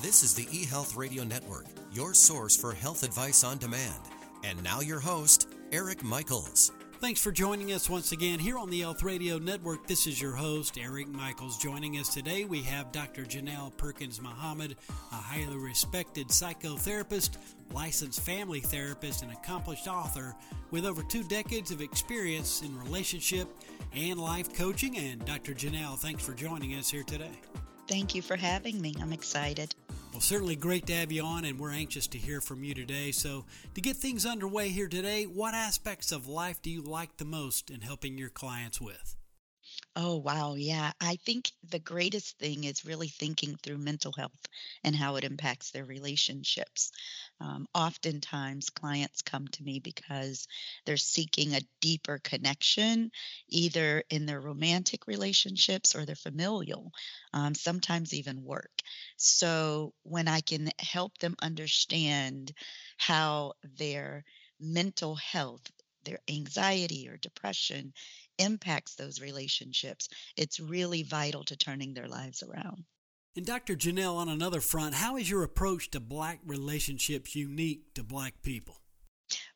[0.00, 3.98] This is the eHealth Radio Network, your source for health advice on demand.
[4.44, 6.70] And now your host, Eric Michaels.
[7.00, 9.88] Thanks for joining us once again here on the Health Radio Network.
[9.88, 11.58] This is your host, Eric Michaels.
[11.58, 13.24] Joining us today, we have Dr.
[13.24, 14.76] Jeannelle Perkins Muhammad,
[15.10, 17.30] a highly respected psychotherapist,
[17.72, 20.36] licensed family therapist, and accomplished author
[20.70, 23.48] with over two decades of experience in relationship
[23.92, 24.96] and life coaching.
[24.96, 25.54] And Dr.
[25.54, 27.40] Jeannelle, thanks for joining us here today.
[27.88, 28.94] Thank you for having me.
[29.00, 29.74] I'm excited.
[30.18, 33.12] Well, certainly great to have you on, and we're anxious to hear from you today.
[33.12, 37.24] So, to get things underway here today, what aspects of life do you like the
[37.24, 39.14] most in helping your clients with?
[40.00, 40.54] Oh, wow.
[40.54, 40.92] Yeah.
[41.00, 44.46] I think the greatest thing is really thinking through mental health
[44.84, 46.92] and how it impacts their relationships.
[47.40, 50.46] Um, oftentimes, clients come to me because
[50.84, 53.10] they're seeking a deeper connection,
[53.48, 56.92] either in their romantic relationships or their familial,
[57.32, 58.70] um, sometimes even work.
[59.16, 62.52] So, when I can help them understand
[62.98, 64.24] how their
[64.60, 65.70] mental health
[66.08, 67.92] their anxiety or depression
[68.38, 72.84] impacts those relationships, it's really vital to turning their lives around.
[73.36, 73.76] And Dr.
[73.76, 78.80] Jeannelle, on another front, how is your approach to black relationships unique to black people?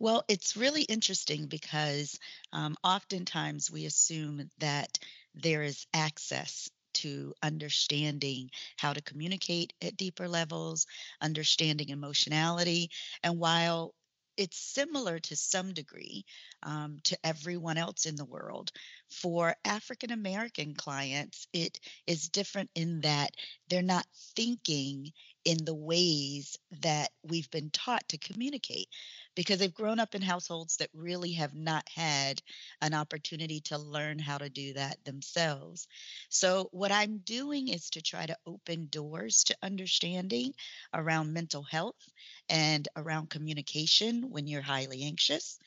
[0.00, 2.18] Well, it's really interesting because
[2.52, 4.98] um, oftentimes we assume that
[5.34, 10.86] there is access to understanding how to communicate at deeper levels,
[11.20, 12.90] understanding emotionality.
[13.22, 13.94] And while
[14.36, 16.24] it's similar to some degree
[16.62, 18.70] um, to everyone else in the world.
[19.10, 23.30] For African American clients, it is different in that
[23.68, 25.12] they're not thinking
[25.44, 28.88] in the ways that we've been taught to communicate
[29.34, 32.40] because they've grown up in households that really have not had
[32.82, 35.88] an opportunity to learn how to do that themselves.
[36.28, 40.52] So, what I'm doing is to try to open doors to understanding
[40.94, 42.08] around mental health
[42.48, 45.58] and around communication when you're highly anxious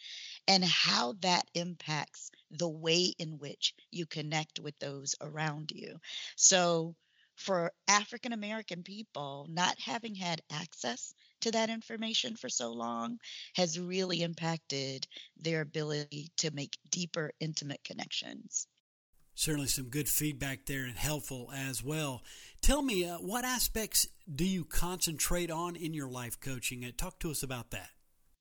[0.48, 6.00] and how that impacts the way in which you connect with those around you.
[6.36, 6.96] So,
[7.36, 13.20] for African American people, not having had access to that information for so long
[13.56, 15.08] has really impacted
[15.38, 18.68] their ability to make deeper, intimate connections.
[19.36, 22.22] Certainly, some good feedback there and helpful as well.
[22.62, 26.86] Tell me, uh, what aspects do you concentrate on in your life coaching?
[26.86, 27.90] Uh, talk to us about that.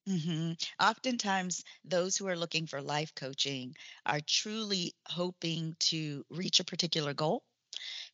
[0.08, 0.52] Mm-hmm.
[0.84, 3.74] Oftentimes, those who are looking for life coaching
[4.04, 7.42] are truly hoping to reach a particular goal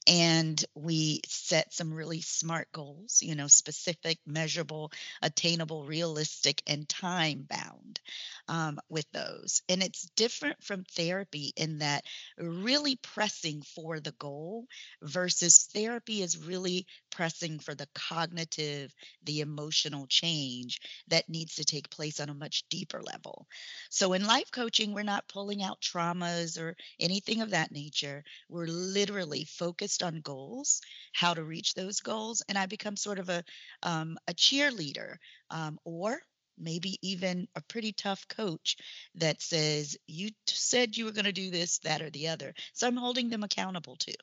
[0.08, 4.90] and we set some really smart goals you know specific measurable
[5.22, 8.00] attainable realistic and time bound
[8.48, 9.62] um, with those.
[9.68, 12.04] And it's different from therapy in that
[12.38, 14.66] really pressing for the goal
[15.02, 18.92] versus therapy is really pressing for the cognitive
[19.24, 23.46] the emotional change that needs to take place on a much deeper level.
[23.90, 28.24] So in life coaching we're not pulling out traumas or anything of that nature.
[28.48, 30.80] We're literally focused on goals,
[31.12, 33.44] how to reach those goals, and I become sort of a
[33.82, 35.16] um, a cheerleader,
[35.50, 36.20] um, or
[36.58, 38.76] maybe even a pretty tough coach
[39.14, 42.54] that says you said you were going to do this, that, or the other.
[42.72, 44.14] So I'm holding them accountable to.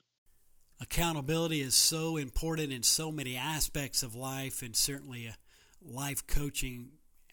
[0.82, 5.32] Accountability is so important in so many aspects of life, and certainly uh,
[5.82, 6.90] life coaching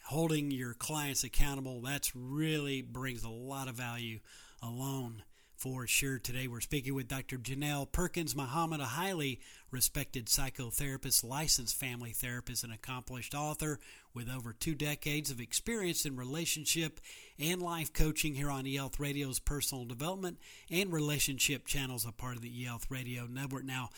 [0.07, 4.19] holding your clients accountable that's really brings a lot of value
[4.61, 5.23] alone
[5.63, 6.19] for sure.
[6.19, 7.39] Today we're speaking with Dr.
[7.39, 9.39] Jeannelle Perkins Muhammad, a highly
[9.71, 13.79] respected psychotherapist, licensed family therapist, and accomplished author
[14.13, 16.99] with over two decades of experience in relationship
[17.39, 22.43] and life coaching here on eHealth Radio's personal development and relationship channels, a part of
[22.43, 23.65] the eHealth Radio Network.
[23.65, 23.91] Now,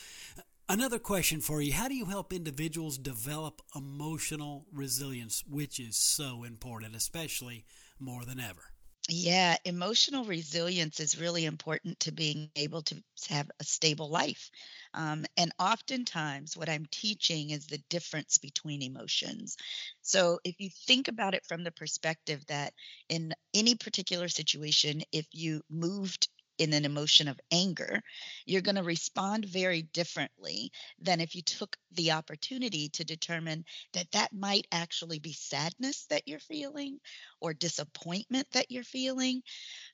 [0.67, 6.43] Another question for you How do you help individuals develop emotional resilience, which is so
[6.43, 7.65] important, especially
[7.99, 8.74] more than ever?
[9.11, 14.51] Yeah, emotional resilience is really important to being able to have a stable life.
[14.95, 19.57] Um, and oftentimes, what I'm teaching is the difference between emotions.
[20.01, 22.73] So, if you think about it from the perspective that
[23.11, 26.29] in any particular situation, if you moved
[26.59, 28.03] in an emotion of anger,
[28.47, 30.71] you're going to respond very differently
[31.01, 36.27] than if you took the opportunity to determine that that might actually be sadness that
[36.27, 36.99] you're feeling
[37.41, 39.43] or disappointment that you're feeling.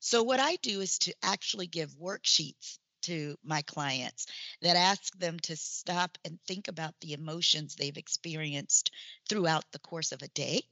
[0.00, 4.26] So, what I do is to actually give worksheets to my clients
[4.60, 8.90] that ask them to stop and think about the emotions they've experienced
[9.28, 10.62] throughout the course of a day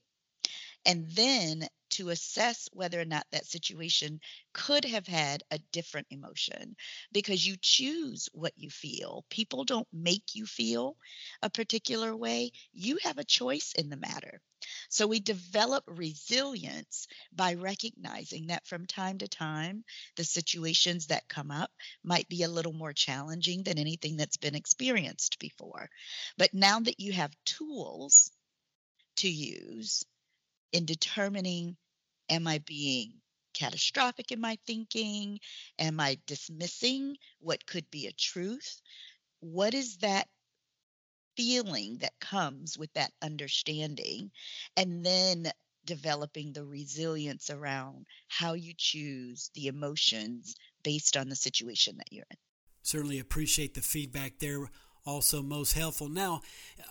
[0.84, 4.20] and then to assess whether or not that situation
[4.52, 6.76] could have had a different emotion
[7.12, 9.24] because you choose what you feel.
[9.30, 10.96] People don't make you feel
[11.42, 12.52] a particular way.
[12.72, 14.40] You have a choice in the matter.
[14.88, 19.84] So we develop resilience by recognizing that from time to time,
[20.16, 21.70] the situations that come up
[22.02, 25.90] might be a little more challenging than anything that's been experienced before.
[26.36, 28.32] But now that you have tools
[29.16, 30.04] to use
[30.72, 31.76] in determining
[32.28, 33.14] am I being
[33.54, 35.40] catastrophic in my thinking?
[35.78, 38.80] Am I dismissing what could be a truth?
[39.40, 40.28] What is that
[41.36, 44.30] feeling that comes with that understanding?
[44.76, 45.50] And then
[45.84, 52.26] developing the resilience around how you choose the emotions based on the situation that you're
[52.30, 52.36] in.
[52.82, 54.68] Certainly appreciate the feedback there
[55.08, 56.08] also most helpful.
[56.08, 56.42] Now,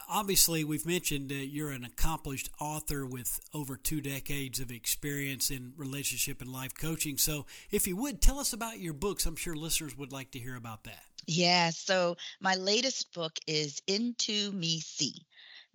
[0.10, 5.74] obviously, we've mentioned that you're an accomplished author with over two decades of experience in
[5.78, 7.18] relationship and life coaching.
[7.18, 10.40] So, if you would tell us about your books, I'm sure listeners would like to
[10.40, 11.04] hear about that.
[11.28, 15.25] Yeah, so my latest book is Into Me See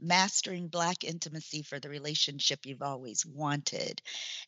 [0.03, 4.03] Mastering Black Intimacy for the Relationship You've Always Wanted.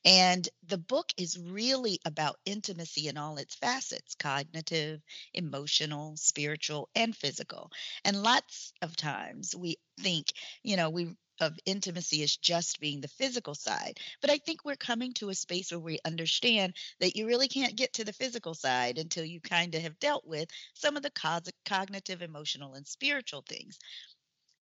[0.04, 5.00] And the book is really about intimacy in all its facets cognitive,
[5.32, 7.70] emotional, spiritual, and physical.
[8.04, 13.08] And lots of times we think, you know, we of intimacy is just being the
[13.08, 13.98] physical side.
[14.20, 17.76] But I think we're coming to a space where we understand that you really can't
[17.76, 21.52] get to the physical side until you kind of have dealt with some of the
[21.64, 23.78] cognitive, emotional, and spiritual things.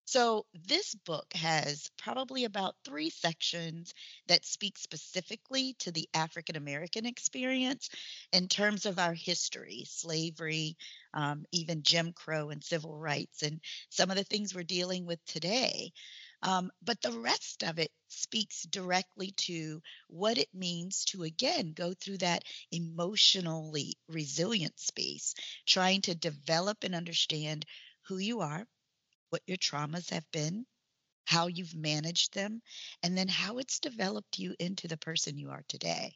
[0.05, 3.93] So, this book has probably about three sections
[4.27, 7.89] that speak specifically to the African American experience
[8.31, 10.77] in terms of our history, slavery,
[11.13, 15.23] um, even Jim Crow and civil rights, and some of the things we're dealing with
[15.25, 15.91] today.
[16.41, 21.93] Um, but the rest of it speaks directly to what it means to, again, go
[21.93, 25.33] through that emotionally resilient space,
[25.65, 27.65] trying to develop and understand
[28.03, 28.67] who you are
[29.33, 30.63] what your traumas have been,
[31.25, 32.61] how you've managed them,
[33.01, 36.15] and then how it's developed you into the person you are today.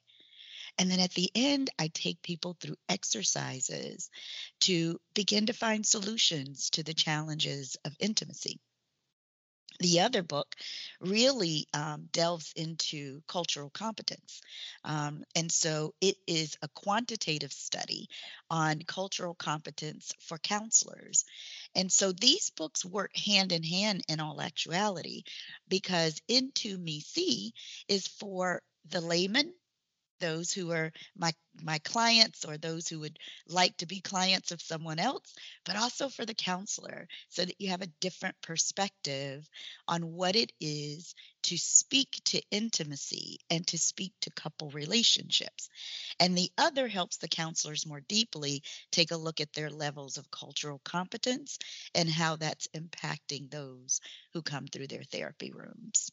[0.78, 4.12] And then at the end, I take people through exercises
[4.62, 8.60] to begin to find solutions to the challenges of intimacy.
[9.80, 10.56] The other book
[11.00, 14.42] really um, delves into cultural competence.
[14.84, 18.10] Um, and so it is a quantitative study
[18.50, 21.26] on cultural competence for counselors.
[21.76, 25.24] And so these books work hand in hand in all actuality
[25.68, 27.54] because Into Me See
[27.88, 29.54] is for the layman
[30.20, 31.34] those who are my
[31.64, 33.18] my clients or those who would
[33.48, 35.34] like to be clients of someone else
[35.66, 39.48] but also for the counselor so that you have a different perspective
[39.88, 45.70] on what it is to speak to intimacy and to speak to couple relationships.
[46.20, 50.30] And the other helps the counselors more deeply take a look at their levels of
[50.30, 51.58] cultural competence
[51.96, 54.02] and how that's impacting those
[54.34, 56.12] who come through their therapy rooms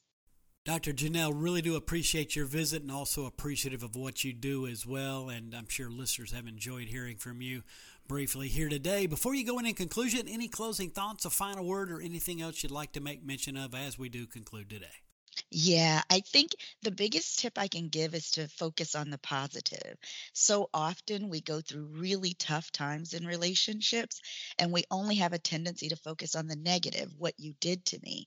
[0.64, 0.94] Dr.
[0.94, 5.28] Jeannelle, really do appreciate your visit and also appreciative of what you do as well.
[5.28, 7.64] And I'm sure listeners have enjoyed hearing from you
[8.08, 9.04] briefly here today.
[9.04, 12.62] Before you go in, in conclusion, any closing thoughts, a final word, or anything else
[12.62, 14.86] you'd like to make mention of as we do conclude today?
[15.50, 16.52] Yeah, I think
[16.82, 19.98] the biggest tip I can give is to focus on the positive.
[20.32, 24.22] So often we go through really tough times in relationships
[24.58, 27.98] and we only have a tendency to focus on the negative, what you did to
[28.02, 28.26] me.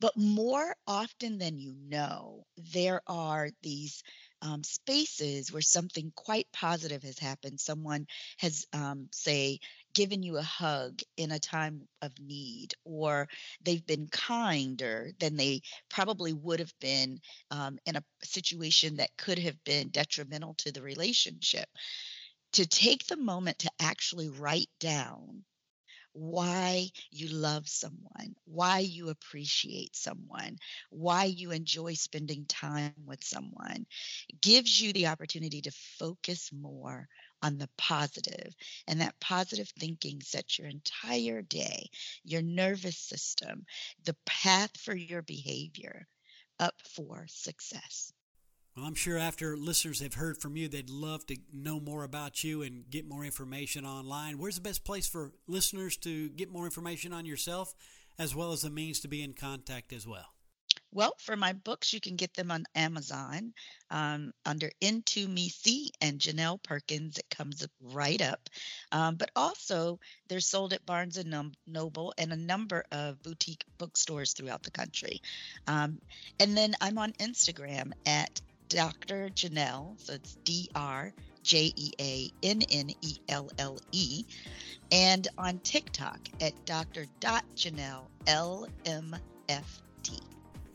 [0.00, 4.02] But more often than you know, there are these
[4.42, 7.60] um, spaces where something quite positive has happened.
[7.60, 8.06] Someone
[8.38, 9.58] has, um, say,
[9.94, 13.28] given you a hug in a time of need, or
[13.62, 19.38] they've been kinder than they probably would have been um, in a situation that could
[19.40, 21.68] have been detrimental to the relationship.
[22.52, 25.44] To take the moment to actually write down
[26.18, 30.56] why you love someone, why you appreciate someone,
[30.90, 33.86] why you enjoy spending time with someone,
[34.40, 37.08] gives you the opportunity to focus more
[37.42, 38.52] on the positive.
[38.88, 41.88] And that positive thinking sets your entire day,
[42.24, 43.64] your nervous system,
[44.04, 46.08] the path for your behavior
[46.58, 48.12] up for success.
[48.78, 52.44] Well, I'm sure after listeners have heard from you, they'd love to know more about
[52.44, 54.38] you and get more information online.
[54.38, 57.74] Where's the best place for listeners to get more information on yourself,
[58.20, 60.26] as well as the means to be in contact as well?
[60.92, 63.52] Well, for my books, you can get them on Amazon
[63.90, 67.18] um, under Into Me See and Jeannelle Perkins.
[67.18, 68.48] It comes right up.
[68.92, 71.34] Um, but also, they're sold at Barnes and
[71.66, 75.20] Noble and a number of boutique bookstores throughout the country.
[75.66, 76.00] Um,
[76.38, 79.30] and then I'm on Instagram at Dr.
[79.30, 79.94] Jeannelle.
[79.98, 84.24] So it's D R J E A N N E L L E.
[84.90, 87.06] And on TikTok at Dr.
[87.54, 89.16] Jeannelle L M
[89.48, 90.18] F T.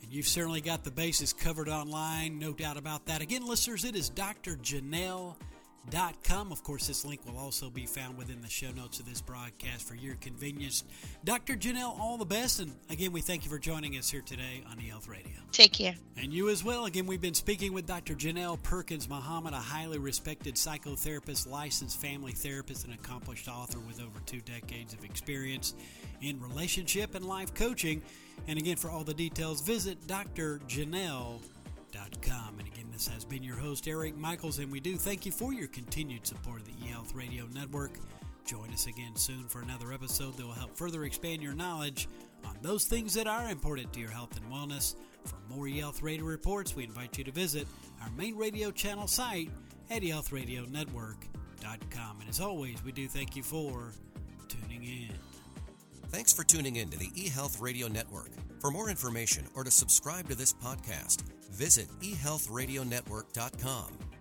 [0.10, 3.22] You've certainly got the bases covered online, no doubt about that.
[3.22, 4.58] Again, listeners, it is Dr.
[4.58, 5.36] Jeannelle
[6.24, 6.52] com.
[6.52, 9.88] Of course, this link will also be found within the show notes of this broadcast
[9.88, 10.84] for your convenience.
[11.24, 11.56] Dr.
[11.56, 12.60] Jeannelle, all the best.
[12.60, 15.34] And again, we thank you for joining us here today on eHealth Radio.
[15.52, 15.96] Take care.
[16.18, 16.86] And you as well.
[16.86, 18.16] Again, we've been speaking with Dr.
[18.16, 24.20] Jeannelle Perkins Muhammad, a highly respected psychotherapist, licensed family therapist, and accomplished author with over
[24.26, 25.74] two decades of experience
[26.22, 28.02] in relationship and life coaching.
[28.48, 29.98] And again, for all the details, visit
[31.96, 35.54] And again, this has been your host, Eric Michaels, and we do thank you for
[35.54, 37.92] your continued support of the eHealth Radio Network.
[38.46, 42.08] Join us again soon for another episode that will help further expand your knowledge
[42.46, 44.96] on those things that are important to your health and wellness.
[45.26, 47.68] For more eHealth Radio reports, we invite you to visit
[48.02, 49.50] our main radio channel site
[49.90, 52.22] at eHealthRadioNetwork.com.
[52.22, 53.92] And as always, we do thank you for
[54.48, 55.10] tuning in.
[56.14, 58.30] Thanks for tuning in to the eHealth Radio Network.
[58.60, 64.13] For more information or to subscribe to this podcast, visit eHealthRadioNetwork.com